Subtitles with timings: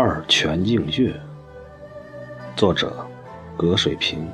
[0.00, 1.10] 二泉映月》，
[2.56, 3.04] 作者
[3.56, 4.30] 葛水平。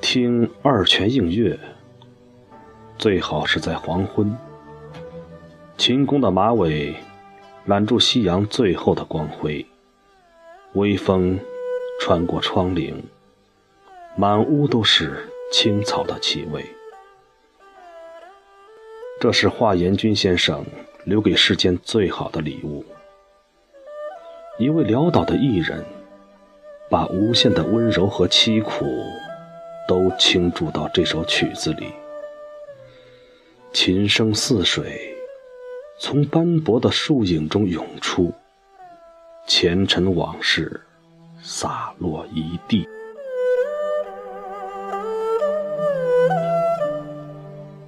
[0.00, 1.52] 听《二泉映月》，
[2.96, 4.32] 最好是在黄昏。
[5.76, 6.94] 秦宫的马尾
[7.64, 9.66] 揽住夕阳最后的光辉，
[10.74, 11.40] 微风
[12.00, 12.94] 穿过窗棂，
[14.14, 16.64] 满屋都是青草的气味。
[19.20, 20.64] 这是华严君先生
[21.04, 22.84] 留给世间最好的礼物。
[24.58, 25.84] 一位潦倒的艺人，
[26.90, 28.84] 把无限的温柔和凄苦
[29.88, 31.86] 都倾注到这首曲子里。
[33.72, 35.16] 琴声似水，
[35.98, 38.32] 从斑驳的树影中涌出，
[39.46, 40.80] 前尘往事
[41.40, 42.86] 洒落一地。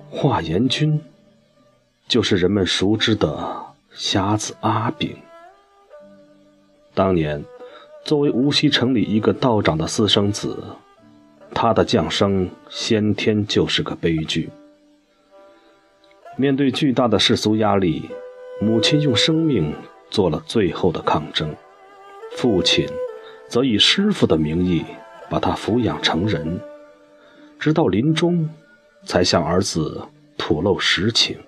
[0.08, 0.98] 华严君。
[2.12, 5.16] 就是人们熟知的瞎子阿炳。
[6.92, 7.42] 当年，
[8.04, 10.62] 作为无锡城里一个道长的私生子，
[11.54, 14.50] 他的降生先天就是个悲剧。
[16.36, 18.10] 面对巨大的世俗压力，
[18.60, 19.74] 母亲用生命
[20.10, 21.56] 做了最后的抗争，
[22.36, 22.86] 父亲
[23.48, 24.84] 则以师傅的名义
[25.30, 26.60] 把他抚养成人，
[27.58, 28.46] 直到临终，
[29.06, 31.38] 才向儿子吐露实情。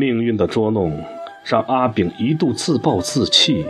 [0.00, 0.98] 命运的捉弄，
[1.44, 3.66] 让阿炳一度自暴自弃，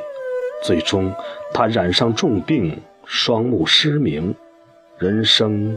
[0.62, 1.12] 最终
[1.52, 4.32] 他染上重病，双目失明，
[4.96, 5.76] 人生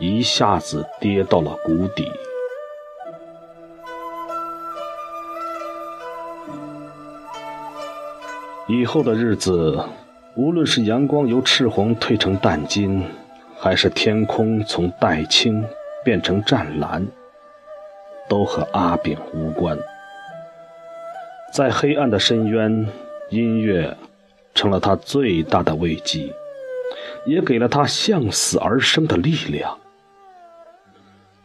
[0.00, 2.10] 一下子跌到了谷底。
[8.66, 9.78] 以后的日子，
[10.34, 13.06] 无论是阳光由赤红褪成淡金，
[13.56, 15.64] 还是天空从黛青
[16.04, 17.06] 变成湛蓝。
[18.28, 19.76] 都和阿炳无关。
[21.52, 22.88] 在黑暗的深渊，
[23.28, 23.94] 音乐
[24.54, 26.32] 成了他最大的慰藉，
[27.26, 29.78] 也给了他向死而生的力量。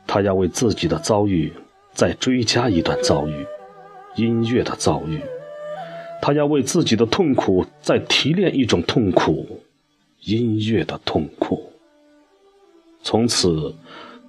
[0.07, 1.51] 他要为自己的遭遇
[1.91, 3.45] 再追加一段遭遇，
[4.15, 5.19] 音乐的遭遇；
[6.21, 9.59] 他要为自己的痛苦再提炼一种痛苦，
[10.21, 11.73] 音乐的痛苦。
[13.03, 13.75] 从此。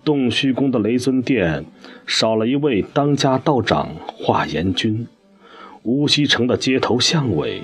[0.04, 1.66] 洞虚宫的雷尊殿
[2.06, 5.06] 少了一位当家道长华严君，
[5.88, 7.62] 无锡城的街头巷尾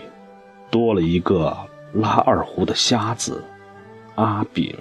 [0.71, 1.55] 多了一个
[1.93, 3.45] 拉二胡的瞎子
[4.15, 4.75] 阿炳。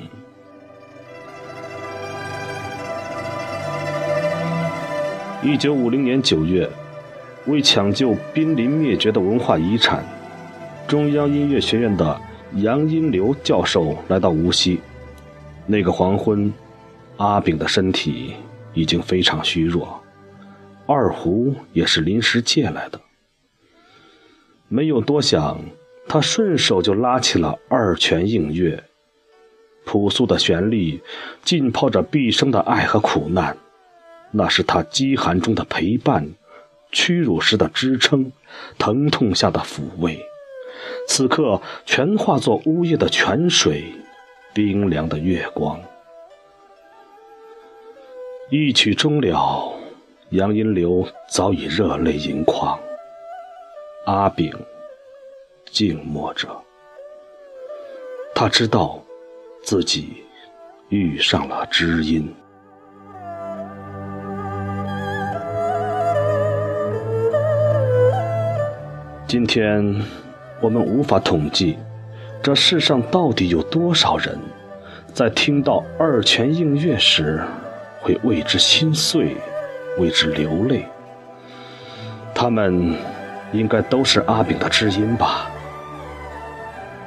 [5.44, 6.70] 一九五零年九月，
[7.46, 10.06] 为抢救濒临灭绝的文化遗产，
[10.88, 12.18] 中央音乐学院的
[12.56, 14.80] 杨荫流教授来到无锡。
[15.66, 16.50] 那个黄昏。
[17.18, 18.36] 阿炳的身体
[18.74, 20.02] 已经非常虚弱，
[20.88, 23.00] 二胡也是临时借来的。
[24.73, 25.59] 没有多想，
[26.07, 28.75] 他顺手就拉起了《二泉映月》。
[29.85, 31.00] 朴素的旋律
[31.44, 33.56] 浸泡着毕生的爱和苦难，
[34.31, 36.28] 那是他饥寒中的陪伴，
[36.91, 38.31] 屈辱时的支撑，
[38.79, 40.19] 疼痛下的抚慰。
[41.07, 43.83] 此刻全化作呜咽的泉水，
[44.56, 45.79] 冰凉的月光。
[48.50, 49.72] 一曲终了，
[50.31, 52.79] 杨荫流早已热泪盈眶。
[54.06, 54.52] 阿炳
[55.72, 56.50] 静默着，
[58.36, 59.02] 他知道
[59.64, 60.24] 自己
[60.90, 62.34] 遇上了知音。
[69.25, 70.02] 今天
[70.59, 71.78] 我们无法统计，
[72.42, 74.38] 这世上到底有多少人，
[75.13, 77.42] 在听到《二泉映月》时。
[78.02, 79.38] 会为之心碎，
[79.98, 80.86] 为之流泪。
[82.36, 82.94] 他们
[83.53, 85.50] 应该都是阿炳的知音吧？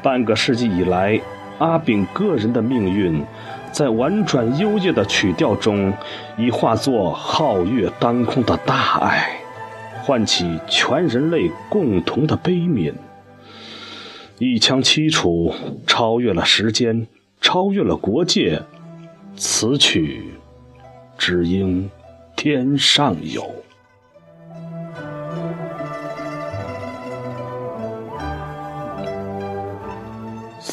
[0.02, 1.20] 半个世纪以来，
[1.58, 3.25] 阿炳个人的命运，
[3.72, 5.93] 在婉转幽咽的曲调中，
[6.38, 9.40] 已化作皓月当空的大爱，
[10.02, 12.93] 唤起全人类共同的悲悯。
[14.38, 15.52] 一腔凄楚，
[15.87, 17.06] 超越了时间，
[17.40, 18.62] 超越了国界。
[19.37, 20.32] 此曲。
[21.19, 21.90] 只应
[22.37, 23.50] 天上有。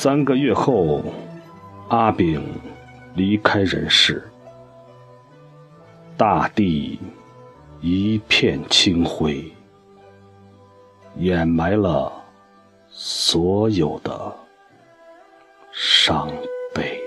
[0.04, 1.02] 三个月后，
[1.88, 2.44] 阿炳
[3.16, 4.30] 离开人世，
[6.18, 7.00] 大地
[7.80, 9.50] 一片清灰，
[11.16, 12.12] 掩埋了
[12.90, 14.36] 所有的
[15.72, 16.30] 伤
[16.76, 17.02] 悲。